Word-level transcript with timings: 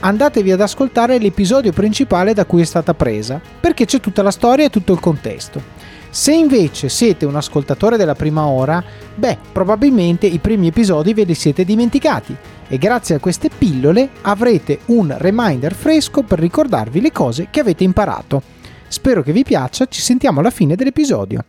andatevi 0.00 0.50
ad 0.50 0.60
ascoltare 0.60 1.18
l'episodio 1.18 1.72
principale 1.72 2.34
da 2.34 2.44
cui 2.44 2.62
è 2.62 2.64
stata 2.64 2.94
presa, 2.94 3.40
perché 3.60 3.84
c'è 3.84 4.00
tutta 4.00 4.22
la 4.22 4.30
storia 4.30 4.66
e 4.66 4.70
tutto 4.70 4.92
il 4.92 5.00
contesto. 5.00 5.62
Se 6.10 6.32
invece 6.32 6.88
siete 6.88 7.24
un 7.24 7.36
ascoltatore 7.36 7.96
della 7.96 8.16
prima 8.16 8.46
ora, 8.46 8.82
beh, 9.14 9.38
probabilmente 9.52 10.26
i 10.26 10.38
primi 10.38 10.66
episodi 10.66 11.14
ve 11.14 11.22
li 11.22 11.34
siete 11.34 11.64
dimenticati 11.64 12.36
e 12.66 12.78
grazie 12.78 13.14
a 13.14 13.20
queste 13.20 13.48
pillole 13.48 14.08
avrete 14.22 14.80
un 14.86 15.14
reminder 15.16 15.72
fresco 15.72 16.22
per 16.22 16.40
ricordarvi 16.40 17.00
le 17.00 17.12
cose 17.12 17.46
che 17.50 17.60
avete 17.60 17.84
imparato. 17.84 18.42
Spero 18.88 19.22
che 19.22 19.30
vi 19.30 19.44
piaccia, 19.44 19.86
ci 19.86 20.00
sentiamo 20.00 20.40
alla 20.40 20.50
fine 20.50 20.74
dell'episodio. 20.74 21.44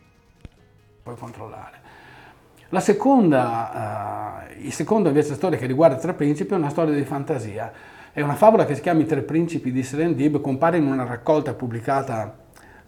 Puoi 1.01 1.15
controllare. 1.17 1.79
La 2.69 2.79
seconda, 2.79 4.45
uh, 4.47 4.69
secondo 4.69 5.09
invece 5.09 5.33
storia 5.33 5.57
che 5.57 5.65
riguarda 5.65 5.95
tre 5.95 6.13
principi 6.13 6.53
è 6.53 6.57
una 6.57 6.69
storia 6.69 6.93
di 6.93 7.03
fantasia 7.03 7.71
è 8.13 8.19
una 8.19 8.35
favola 8.35 8.65
che 8.65 8.75
si 8.75 8.81
chiama 8.81 9.01
I 9.01 9.05
tre 9.05 9.21
principi 9.21 9.71
di 9.71 9.83
Serendib, 9.83 10.41
compare 10.41 10.75
in 10.75 10.85
una 10.85 11.05
raccolta 11.05 11.53
pubblicata 11.53 12.39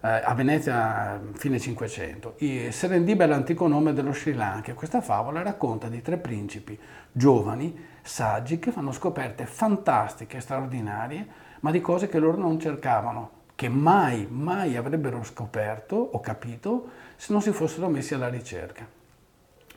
eh, 0.01 0.21
a 0.21 0.33
Venezia 0.33 1.17
fine 1.35 1.59
500. 1.59 2.35
I 2.39 2.71
Serendib 2.73 3.21
è 3.21 3.25
l'antico 3.25 3.65
nome 3.67 3.93
dello 3.93 4.11
Sri 4.11 4.33
Lanka. 4.33 4.73
Questa 4.73 4.99
favola 4.99 5.41
racconta 5.41 5.87
di 5.87 6.01
tre 6.01 6.17
principi 6.17 6.77
giovani, 7.09 7.73
saggi, 8.01 8.59
che 8.59 8.71
fanno 8.71 8.91
scoperte 8.91 9.45
fantastiche, 9.45 10.41
straordinarie, 10.41 11.25
ma 11.61 11.71
di 11.71 11.79
cose 11.79 12.09
che 12.09 12.19
loro 12.19 12.35
non 12.35 12.59
cercavano, 12.59 13.29
che 13.55 13.69
mai, 13.69 14.27
mai 14.29 14.75
avrebbero 14.75 15.23
scoperto 15.23 15.95
o 15.95 16.19
capito 16.19 16.89
se 17.15 17.31
non 17.31 17.41
si 17.41 17.53
fossero 17.53 17.87
messi 17.87 18.13
alla 18.13 18.27
ricerca. 18.27 19.02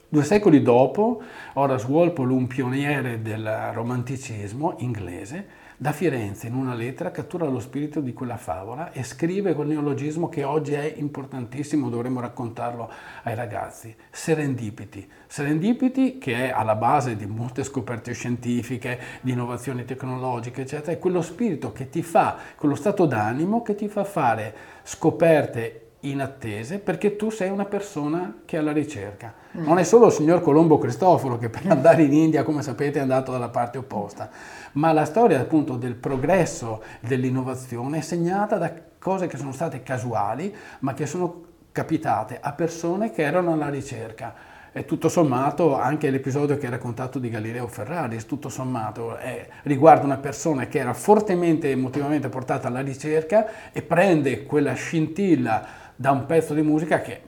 Due 0.08 0.22
secoli 0.22 0.62
dopo, 0.62 1.20
Horace 1.54 1.86
Walpole, 1.88 2.32
un 2.32 2.46
pioniere 2.46 3.22
del 3.22 3.72
romanticismo 3.72 4.76
inglese, 4.78 5.64
da 5.76 5.90
Firenze 5.90 6.46
in 6.46 6.54
una 6.54 6.74
lettera 6.74 7.10
cattura 7.10 7.46
lo 7.46 7.58
spirito 7.58 7.98
di 7.98 8.12
quella 8.12 8.36
favola 8.36 8.92
e 8.92 9.02
scrive 9.02 9.52
quel 9.52 9.66
neologismo 9.66 10.28
che 10.28 10.44
oggi 10.44 10.74
è 10.74 10.94
importantissimo, 10.98 11.88
dovremmo 11.88 12.20
raccontarlo 12.20 12.88
ai 13.24 13.34
ragazzi, 13.34 13.92
serendipiti. 14.08 15.10
Serendipiti 15.26 16.18
che 16.18 16.50
è 16.50 16.52
alla 16.52 16.76
base 16.76 17.16
di 17.16 17.26
molte 17.26 17.64
scoperte 17.64 18.12
scientifiche, 18.12 19.00
di 19.22 19.32
innovazioni 19.32 19.84
tecnologiche, 19.84 20.62
eccetera, 20.62 20.92
è 20.92 21.00
quello 21.00 21.20
spirito 21.20 21.72
che 21.72 21.88
ti 21.88 22.04
fa, 22.04 22.36
quello 22.54 22.76
stato 22.76 23.06
d'animo 23.06 23.60
che 23.60 23.74
ti 23.74 23.88
fa 23.88 24.04
fare 24.04 24.54
scoperte 24.84 25.80
inattese 26.00 26.78
perché 26.78 27.16
tu 27.16 27.30
sei 27.30 27.50
una 27.50 27.64
persona 27.64 28.42
che 28.44 28.56
è 28.56 28.60
alla 28.60 28.72
ricerca. 28.72 29.45
Non 29.58 29.78
è 29.78 29.84
solo 29.84 30.06
il 30.06 30.12
signor 30.12 30.42
Colombo 30.42 30.76
Cristoforo 30.76 31.38
che 31.38 31.48
per 31.48 31.62
andare 31.70 32.02
in 32.02 32.12
India, 32.12 32.42
come 32.42 32.60
sapete, 32.60 32.98
è 32.98 33.02
andato 33.02 33.32
dalla 33.32 33.48
parte 33.48 33.78
opposta, 33.78 34.28
ma 34.72 34.92
la 34.92 35.06
storia 35.06 35.40
appunto 35.40 35.76
del 35.76 35.94
progresso, 35.94 36.82
dell'innovazione 37.00 37.98
è 37.98 38.00
segnata 38.02 38.58
da 38.58 38.70
cose 38.98 39.26
che 39.28 39.38
sono 39.38 39.52
state 39.52 39.82
casuali, 39.82 40.54
ma 40.80 40.92
che 40.92 41.06
sono 41.06 41.44
capitate 41.72 42.38
a 42.38 42.52
persone 42.52 43.10
che 43.10 43.22
erano 43.22 43.54
alla 43.54 43.70
ricerca. 43.70 44.34
E 44.72 44.84
tutto 44.84 45.08
sommato 45.08 45.74
anche 45.74 46.10
l'episodio 46.10 46.58
che 46.58 46.66
hai 46.66 46.72
raccontato 46.72 47.18
di 47.18 47.30
Galileo 47.30 47.66
Ferrari, 47.66 48.22
tutto 48.26 48.50
sommato 48.50 49.16
è, 49.16 49.48
riguarda 49.62 50.04
una 50.04 50.18
persona 50.18 50.66
che 50.66 50.80
era 50.80 50.92
fortemente 50.92 51.70
emotivamente 51.70 52.28
portata 52.28 52.68
alla 52.68 52.80
ricerca 52.80 53.72
e 53.72 53.80
prende 53.80 54.44
quella 54.44 54.74
scintilla 54.74 55.66
da 55.96 56.10
un 56.10 56.26
pezzo 56.26 56.52
di 56.52 56.60
musica 56.60 57.00
che 57.00 57.25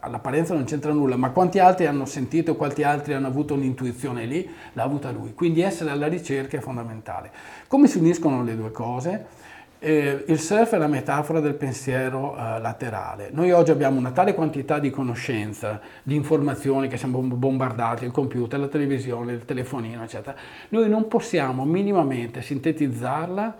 all'apparenza 0.00 0.54
non 0.54 0.64
c'entra 0.64 0.92
nulla, 0.92 1.16
ma 1.16 1.30
quanti 1.30 1.58
altri 1.58 1.86
hanno 1.86 2.04
sentito, 2.04 2.56
quanti 2.56 2.82
altri 2.82 3.14
hanno 3.14 3.26
avuto 3.26 3.54
un'intuizione 3.54 4.24
lì, 4.24 4.48
l'ha 4.72 4.82
avuta 4.82 5.10
lui. 5.10 5.34
Quindi 5.34 5.60
essere 5.60 5.90
alla 5.90 6.06
ricerca 6.08 6.56
è 6.56 6.60
fondamentale. 6.60 7.30
Come 7.66 7.86
si 7.86 7.98
uniscono 7.98 8.42
le 8.42 8.56
due 8.56 8.70
cose? 8.70 9.46
Eh, 9.80 10.24
il 10.26 10.40
surf 10.40 10.74
è 10.74 10.78
la 10.78 10.88
metafora 10.88 11.38
del 11.38 11.54
pensiero 11.54 12.34
eh, 12.36 12.58
laterale. 12.60 13.30
Noi 13.32 13.52
oggi 13.52 13.70
abbiamo 13.70 13.96
una 13.96 14.10
tale 14.10 14.34
quantità 14.34 14.80
di 14.80 14.90
conoscenza, 14.90 15.80
di 16.02 16.16
informazioni 16.16 16.88
che 16.88 16.96
siamo 16.96 17.20
bombardati, 17.20 18.04
il 18.04 18.10
computer, 18.10 18.58
la 18.58 18.66
televisione, 18.66 19.32
il 19.32 19.44
telefonino, 19.44 20.02
eccetera. 20.02 20.36
Noi 20.70 20.88
non 20.88 21.06
possiamo 21.06 21.64
minimamente 21.64 22.42
sintetizzarla 22.42 23.56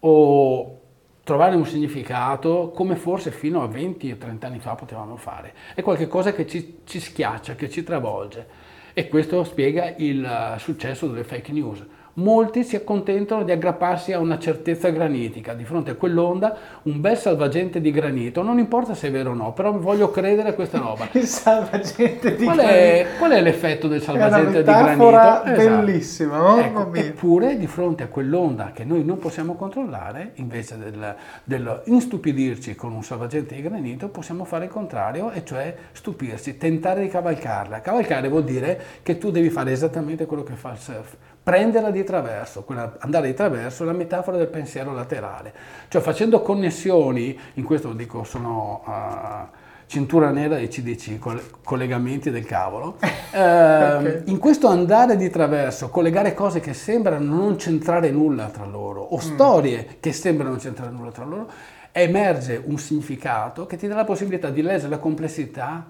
o 0.00 0.81
trovare 1.24 1.54
un 1.54 1.66
significato 1.66 2.72
come 2.74 2.96
forse 2.96 3.30
fino 3.30 3.62
a 3.62 3.66
20 3.66 4.12
o 4.12 4.16
30 4.16 4.46
anni 4.46 4.58
fa 4.58 4.74
potevamo 4.74 5.16
fare. 5.16 5.54
È 5.74 5.82
qualcosa 5.82 6.32
che 6.32 6.46
ci, 6.46 6.80
ci 6.84 7.00
schiaccia, 7.00 7.54
che 7.54 7.70
ci 7.70 7.82
travolge 7.82 8.70
e 8.92 9.08
questo 9.08 9.42
spiega 9.44 9.94
il 9.96 10.24
eh, 10.24 10.58
successo 10.58 11.06
delle 11.06 11.24
fake 11.24 11.52
news 11.52 11.84
molti 12.14 12.64
si 12.64 12.76
accontentano 12.76 13.44
di 13.44 13.52
aggrapparsi 13.52 14.12
a 14.12 14.18
una 14.18 14.38
certezza 14.38 14.90
granitica. 14.90 15.54
Di 15.54 15.64
fronte 15.64 15.92
a 15.92 15.94
quell'onda, 15.94 16.56
un 16.82 17.00
bel 17.00 17.16
salvagente 17.16 17.80
di 17.80 17.90
granito, 17.90 18.42
non 18.42 18.58
importa 18.58 18.94
se 18.94 19.08
è 19.08 19.10
vero 19.10 19.30
o 19.30 19.34
no, 19.34 19.52
però 19.52 19.72
voglio 19.72 20.10
credere 20.10 20.50
a 20.50 20.54
questa 20.54 20.78
roba. 20.78 21.08
Il 21.12 21.24
salvagente 21.24 22.36
di 22.36 22.44
qual 22.44 22.56
granito. 22.56 22.76
È, 22.76 23.06
qual 23.18 23.30
è 23.30 23.40
l'effetto 23.40 23.88
del 23.88 24.02
salvagente 24.02 24.58
di 24.58 24.64
granito? 24.64 25.10
Esatto. 25.10 25.50
bellissima, 25.54 26.36
no? 26.36 26.58
ecco, 26.58 26.92
Eppure, 26.92 27.56
di 27.56 27.66
fronte 27.66 28.02
a 28.02 28.08
quell'onda 28.08 28.72
che 28.72 28.84
noi 28.84 29.04
non 29.04 29.18
possiamo 29.18 29.54
controllare, 29.54 30.32
invece 30.34 30.78
del, 30.78 31.14
del 31.44 31.82
instupidirci 31.84 32.74
con 32.74 32.92
un 32.92 33.02
salvagente 33.02 33.54
di 33.54 33.62
granito, 33.62 34.08
possiamo 34.08 34.44
fare 34.44 34.66
il 34.66 34.70
contrario, 34.70 35.30
e 35.30 35.44
cioè 35.44 35.74
stupirci, 35.92 36.56
tentare 36.58 37.02
di 37.02 37.08
cavalcarla. 37.08 37.80
Cavalcare 37.80 38.28
vuol 38.28 38.44
dire 38.44 38.80
che 39.02 39.18
tu 39.18 39.30
devi 39.30 39.50
fare 39.50 39.72
esattamente 39.72 40.26
quello 40.26 40.42
che 40.42 40.54
fa 40.54 40.72
il 40.72 40.78
surf 40.78 41.16
prenderla 41.42 41.90
di 41.90 42.04
traverso, 42.04 42.62
quella, 42.62 42.94
andare 43.00 43.26
di 43.26 43.34
traverso 43.34 43.82
è 43.82 43.86
la 43.86 43.92
metafora 43.92 44.36
del 44.36 44.46
pensiero 44.46 44.92
laterale, 44.92 45.52
cioè 45.88 46.00
facendo 46.00 46.40
connessioni, 46.40 47.36
in 47.54 47.64
questo 47.64 47.92
dico 47.92 48.22
sono 48.22 48.82
uh, 48.86 49.56
cintura 49.86 50.30
nera 50.30 50.58
e 50.58 50.68
CDC, 50.68 51.18
collegamenti 51.64 52.30
del 52.30 52.44
cavolo, 52.44 52.96
uh, 53.00 53.06
okay. 53.36 54.22
in 54.26 54.38
questo 54.38 54.68
andare 54.68 55.16
di 55.16 55.30
traverso, 55.30 55.90
collegare 55.90 56.32
cose 56.32 56.60
che 56.60 56.74
sembrano 56.74 57.34
non 57.34 57.58
centrare 57.58 58.10
nulla 58.12 58.46
tra 58.46 58.64
loro, 58.64 59.00
o 59.00 59.16
mm. 59.16 59.20
storie 59.20 59.96
che 59.98 60.12
sembrano 60.12 60.50
non 60.50 60.60
centrare 60.60 60.92
nulla 60.92 61.10
tra 61.10 61.24
loro, 61.24 61.50
emerge 61.90 62.62
un 62.64 62.78
significato 62.78 63.66
che 63.66 63.76
ti 63.76 63.88
dà 63.88 63.96
la 63.96 64.04
possibilità 64.04 64.48
di 64.48 64.62
leggere 64.62 64.88
la 64.90 64.98
complessità 64.98 65.84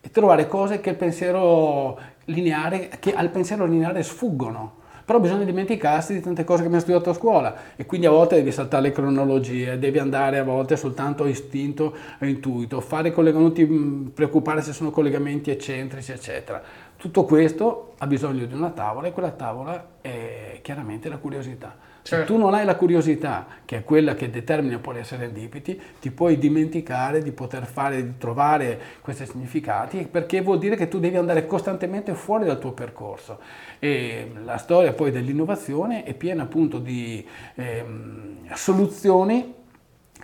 e 0.00 0.10
trovare 0.10 0.46
cose 0.46 0.80
che, 0.80 0.90
il 0.90 0.96
pensiero 0.96 1.98
lineare, 2.26 2.90
che 3.00 3.12
al 3.12 3.30
pensiero 3.30 3.66
lineare 3.66 4.02
sfuggono 4.04 4.82
però 5.04 5.20
bisogna 5.20 5.44
dimenticarsi 5.44 6.14
di 6.14 6.20
tante 6.20 6.44
cose 6.44 6.60
che 6.60 6.66
abbiamo 6.66 6.82
studiato 6.82 7.10
a 7.10 7.14
scuola 7.14 7.56
e 7.76 7.84
quindi 7.84 8.06
a 8.06 8.10
volte 8.10 8.36
devi 8.36 8.52
saltare 8.52 8.84
le 8.84 8.92
cronologie, 8.92 9.78
devi 9.78 9.98
andare 9.98 10.38
a 10.38 10.44
volte 10.44 10.76
soltanto 10.76 11.24
a 11.24 11.28
istinto 11.28 11.94
e 12.18 12.28
intuito, 12.28 12.80
fare 12.80 13.12
collegamenti, 13.12 13.66
mm, 13.66 14.06
preoccupare 14.08 14.62
se 14.62 14.72
sono 14.72 14.90
collegamenti 14.90 15.50
eccentrici, 15.50 16.12
eccetera. 16.12 16.62
Tutto 17.04 17.24
questo 17.26 17.92
ha 17.98 18.06
bisogno 18.06 18.46
di 18.46 18.54
una 18.54 18.70
tavola 18.70 19.08
e 19.08 19.12
quella 19.12 19.30
tavola 19.30 19.88
è 20.00 20.60
chiaramente 20.62 21.10
la 21.10 21.18
curiosità. 21.18 21.76
Certo. 22.00 22.24
Se 22.24 22.24
tu 22.24 22.38
non 22.38 22.54
hai 22.54 22.64
la 22.64 22.76
curiosità, 22.76 23.46
che 23.66 23.76
è 23.76 23.84
quella 23.84 24.14
che 24.14 24.30
determina 24.30 24.78
poi 24.78 24.94
le 24.94 25.04
serendipiti, 25.04 25.78
ti 26.00 26.10
puoi 26.10 26.38
dimenticare 26.38 27.22
di 27.22 27.30
poter 27.32 27.66
fare, 27.66 28.02
di 28.02 28.16
trovare 28.16 28.80
questi 29.02 29.26
significati, 29.26 30.08
perché 30.10 30.40
vuol 30.40 30.58
dire 30.58 30.76
che 30.76 30.88
tu 30.88 30.98
devi 30.98 31.16
andare 31.16 31.46
costantemente 31.46 32.14
fuori 32.14 32.46
dal 32.46 32.58
tuo 32.58 32.72
percorso. 32.72 33.38
E 33.78 34.32
la 34.42 34.56
storia 34.56 34.94
poi 34.94 35.10
dell'innovazione 35.10 36.04
è 36.04 36.14
piena 36.14 36.44
appunto 36.44 36.78
di 36.78 37.22
ehm, 37.56 38.50
soluzioni 38.54 39.62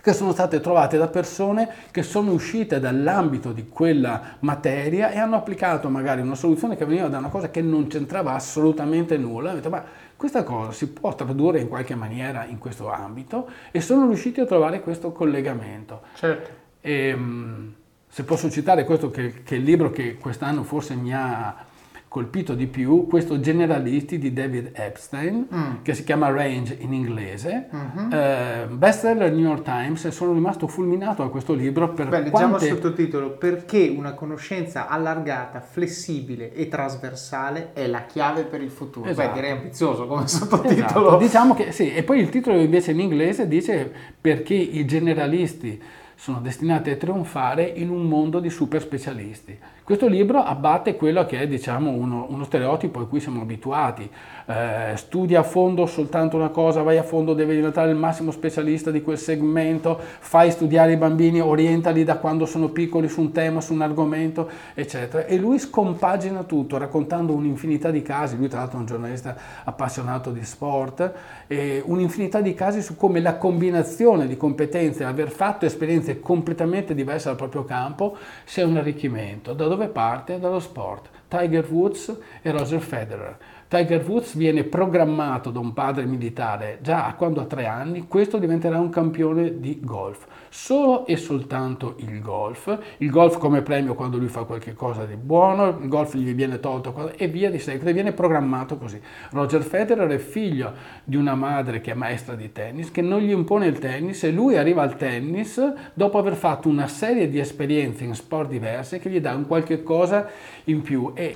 che 0.01 0.13
sono 0.13 0.31
state 0.31 0.59
trovate 0.59 0.97
da 0.97 1.07
persone 1.07 1.69
che 1.91 2.03
sono 2.03 2.31
uscite 2.31 2.79
dall'ambito 2.79 3.51
di 3.51 3.69
quella 3.69 4.35
materia 4.39 5.11
e 5.11 5.19
hanno 5.19 5.35
applicato 5.35 5.89
magari 5.89 6.21
una 6.21 6.35
soluzione 6.35 6.75
che 6.75 6.85
veniva 6.85 7.07
da 7.07 7.19
una 7.19 7.29
cosa 7.29 7.49
che 7.49 7.61
non 7.61 7.87
c'entrava 7.87 8.33
assolutamente 8.33 9.17
nulla. 9.17 9.49
Hanno 9.49 9.59
detto, 9.59 9.69
ma 9.69 9.83
questa 10.15 10.43
cosa 10.43 10.71
si 10.71 10.89
può 10.89 11.13
tradurre 11.15 11.59
in 11.59 11.67
qualche 11.67 11.95
maniera 11.95 12.45
in 12.45 12.57
questo 12.57 12.91
ambito 12.91 13.49
e 13.71 13.81
sono 13.81 14.07
riusciti 14.07 14.39
a 14.39 14.45
trovare 14.45 14.81
questo 14.81 15.11
collegamento. 15.11 16.01
Certo. 16.15 16.49
E, 16.81 17.07
ehm, 17.07 17.73
se 18.07 18.23
posso 18.23 18.49
citare 18.49 18.83
questo 18.83 19.09
che, 19.09 19.41
che 19.43 19.55
è 19.55 19.57
il 19.57 19.63
libro 19.63 19.89
che 19.89 20.17
quest'anno 20.17 20.63
forse 20.63 20.95
mi 20.95 21.13
ha 21.13 21.69
colpito 22.11 22.55
di 22.55 22.67
più 22.67 23.07
questo 23.07 23.39
Generalisti 23.39 24.17
di 24.17 24.33
David 24.33 24.71
Epstein, 24.73 25.47
mm. 25.55 25.71
che 25.81 25.93
si 25.93 26.03
chiama 26.03 26.29
Range 26.29 26.75
in 26.77 26.91
inglese, 26.91 27.69
mm-hmm. 27.73 28.11
eh, 28.11 28.67
bestseller 28.69 29.31
New 29.31 29.45
York 29.45 29.61
Times, 29.61 30.03
e 30.03 30.11
sono 30.11 30.33
rimasto 30.33 30.67
fulminato 30.67 31.23
da 31.23 31.29
questo 31.29 31.53
libro 31.53 31.93
per 31.93 32.09
Beh, 32.09 32.23
leggiamo 32.23 32.57
quante... 32.57 32.67
il 32.67 32.73
sottotitolo, 32.73 33.37
perché 33.37 33.93
una 33.95 34.11
conoscenza 34.11 34.89
allargata, 34.89 35.61
flessibile 35.61 36.53
e 36.53 36.67
trasversale 36.67 37.69
è 37.71 37.87
la 37.87 38.03
chiave 38.03 38.43
per 38.43 38.61
il 38.61 38.71
futuro. 38.71 39.09
Esatto. 39.09 39.29
Beh, 39.29 39.33
direi 39.33 39.51
ambizioso 39.51 40.05
come 40.05 40.27
sottotitolo. 40.27 40.83
Esatto. 40.83 41.15
Diciamo 41.23 41.53
che 41.53 41.71
sì, 41.71 41.93
e 41.93 42.03
poi 42.03 42.19
il 42.19 42.27
titolo 42.27 42.59
invece 42.59 42.91
in 42.91 42.99
inglese 42.99 43.47
dice 43.47 43.89
perché 44.19 44.53
i 44.53 44.83
generalisti 44.85 45.81
sono 46.21 46.39
destinati 46.39 46.91
a 46.91 46.97
trionfare 46.97 47.63
in 47.63 47.89
un 47.89 48.03
mondo 48.03 48.39
di 48.39 48.51
super 48.51 48.79
specialisti. 48.79 49.57
Questo 49.91 50.07
libro 50.07 50.41
abbatte 50.41 50.95
quello 50.95 51.25
che 51.25 51.41
è 51.41 51.47
diciamo, 51.49 51.89
uno, 51.89 52.25
uno 52.29 52.45
stereotipo 52.45 53.01
a 53.01 53.07
cui 53.07 53.19
siamo 53.19 53.41
abituati. 53.41 54.09
Eh, 54.45 54.95
studia 54.95 55.41
a 55.41 55.43
fondo 55.43 55.85
soltanto 55.85 56.37
una 56.37 56.47
cosa, 56.47 56.81
vai 56.81 56.97
a 56.97 57.03
fondo, 57.03 57.33
devi 57.33 57.55
diventare 57.55 57.91
il 57.91 57.97
massimo 57.97 58.31
specialista 58.31 58.89
di 58.89 59.01
quel 59.01 59.17
segmento, 59.17 59.99
fai 59.99 60.49
studiare 60.51 60.93
i 60.93 60.95
bambini, 60.95 61.41
orientali 61.41 62.05
da 62.05 62.19
quando 62.19 62.45
sono 62.45 62.69
piccoli 62.69 63.09
su 63.09 63.19
un 63.19 63.33
tema, 63.33 63.59
su 63.59 63.73
un 63.73 63.81
argomento, 63.81 64.49
eccetera. 64.73 65.25
E 65.25 65.35
lui 65.35 65.59
scompagina 65.59 66.43
tutto 66.43 66.77
raccontando 66.77 67.33
un'infinità 67.33 67.91
di 67.91 68.01
casi, 68.01 68.37
lui 68.37 68.47
tra 68.47 68.59
l'altro 68.59 68.77
è 68.77 68.79
un 68.79 68.87
giornalista 68.87 69.35
appassionato 69.65 70.31
di 70.31 70.45
sport, 70.45 71.11
e 71.47 71.81
un'infinità 71.85 72.39
di 72.39 72.53
casi 72.53 72.81
su 72.81 72.95
come 72.95 73.19
la 73.19 73.35
combinazione 73.35 74.25
di 74.25 74.37
competenze, 74.37 75.03
aver 75.03 75.31
fatto 75.31 75.65
esperienze 75.65 76.21
completamente 76.21 76.95
diverse 76.95 77.27
dal 77.27 77.35
proprio 77.35 77.65
campo, 77.65 78.15
sia 78.45 78.65
un 78.65 78.77
arricchimento. 78.77 79.51
Da 79.51 79.67
dove 79.67 79.80
parte? 79.89 80.39
Dallo 80.39 80.59
sport. 80.59 81.09
Tiger 81.27 81.65
Woods 81.69 82.13
e 82.41 82.51
Roger 82.51 82.81
Federer. 82.81 83.37
Tiger 83.71 84.03
Woods 84.05 84.35
viene 84.35 84.65
programmato 84.65 85.49
da 85.49 85.59
un 85.59 85.71
padre 85.71 86.03
militare 86.03 86.79
già 86.81 87.15
quando 87.17 87.39
ha 87.39 87.45
tre 87.45 87.67
anni, 87.67 88.05
questo 88.05 88.37
diventerà 88.37 88.77
un 88.77 88.89
campione 88.89 89.61
di 89.61 89.79
golf. 89.81 90.25
Solo 90.49 91.05
e 91.05 91.15
soltanto 91.15 91.95
il 91.99 92.19
golf, 92.19 92.77
il 92.97 93.09
golf 93.09 93.37
come 93.37 93.61
premio 93.61 93.93
quando 93.93 94.17
lui 94.17 94.27
fa 94.27 94.43
qualcosa 94.43 95.05
di 95.05 95.15
buono, 95.15 95.77
il 95.81 95.87
golf 95.87 96.15
gli 96.15 96.33
viene 96.33 96.59
tolto 96.59 97.13
e 97.15 97.29
via 97.29 97.49
di 97.49 97.59
seguito, 97.59 97.93
viene 97.93 98.11
programmato 98.11 98.75
così. 98.75 98.99
Roger 99.29 99.61
Federer 99.61 100.09
è 100.09 100.17
figlio 100.17 100.73
di 101.05 101.15
una 101.15 101.35
madre 101.35 101.79
che 101.79 101.91
è 101.91 101.95
maestra 101.95 102.35
di 102.35 102.51
tennis, 102.51 102.91
che 102.91 103.01
non 103.01 103.21
gli 103.21 103.31
impone 103.31 103.67
il 103.67 103.79
tennis 103.79 104.21
e 104.23 104.31
lui 104.31 104.57
arriva 104.57 104.81
al 104.81 104.97
tennis 104.97 105.63
dopo 105.93 106.17
aver 106.17 106.35
fatto 106.35 106.67
una 106.67 106.89
serie 106.89 107.29
di 107.29 107.39
esperienze 107.39 108.03
in 108.03 108.15
sport 108.15 108.49
diverse 108.49 108.99
che 108.99 109.09
gli 109.09 109.21
dà 109.21 109.33
un 109.33 109.47
qualche 109.47 109.81
cosa 109.81 110.27
in 110.65 110.81
più. 110.81 111.13
E 111.15 111.35